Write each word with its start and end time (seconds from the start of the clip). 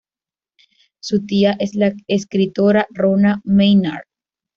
Su 0.99 1.27
tía 1.27 1.55
es 1.59 1.75
la 1.75 1.93
escritora 2.07 2.87
Rona 2.89 3.39
Maynard. 3.43 4.05